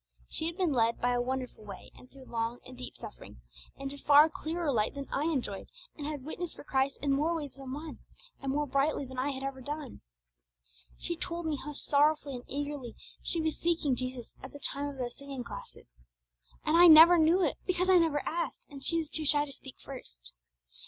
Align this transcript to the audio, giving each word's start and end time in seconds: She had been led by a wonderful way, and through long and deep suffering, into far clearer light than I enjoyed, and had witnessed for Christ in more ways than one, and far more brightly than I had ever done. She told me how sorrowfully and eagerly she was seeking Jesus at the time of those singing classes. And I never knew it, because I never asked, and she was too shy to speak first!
She 0.27 0.47
had 0.47 0.57
been 0.57 0.71
led 0.73 0.99
by 0.99 1.11
a 1.11 1.21
wonderful 1.21 1.63
way, 1.63 1.91
and 1.93 2.09
through 2.09 2.25
long 2.25 2.59
and 2.65 2.75
deep 2.75 2.97
suffering, 2.97 3.39
into 3.77 3.99
far 3.99 4.31
clearer 4.31 4.71
light 4.71 4.95
than 4.95 5.07
I 5.11 5.25
enjoyed, 5.25 5.67
and 5.95 6.07
had 6.07 6.25
witnessed 6.25 6.55
for 6.55 6.63
Christ 6.63 6.97
in 7.03 7.11
more 7.13 7.35
ways 7.35 7.53
than 7.53 7.71
one, 7.71 7.99
and 8.41 8.49
far 8.49 8.49
more 8.49 8.65
brightly 8.65 9.05
than 9.05 9.19
I 9.19 9.29
had 9.29 9.43
ever 9.43 9.61
done. 9.61 10.01
She 10.97 11.15
told 11.15 11.45
me 11.45 11.55
how 11.63 11.73
sorrowfully 11.73 12.33
and 12.33 12.43
eagerly 12.47 12.95
she 13.21 13.41
was 13.41 13.59
seeking 13.59 13.95
Jesus 13.95 14.33
at 14.41 14.53
the 14.53 14.59
time 14.59 14.87
of 14.87 14.97
those 14.97 15.17
singing 15.17 15.43
classes. 15.43 15.93
And 16.65 16.75
I 16.75 16.87
never 16.87 17.19
knew 17.19 17.43
it, 17.43 17.57
because 17.67 17.87
I 17.87 17.99
never 17.99 18.23
asked, 18.27 18.65
and 18.71 18.83
she 18.83 18.97
was 18.97 19.11
too 19.11 19.23
shy 19.23 19.45
to 19.45 19.51
speak 19.53 19.75
first! 19.79 20.33